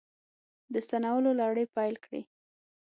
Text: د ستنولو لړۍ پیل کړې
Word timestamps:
د 0.73 0.75
ستنولو 0.87 1.31
لړۍ 1.41 1.65
پیل 1.75 1.95
کړې 2.05 2.21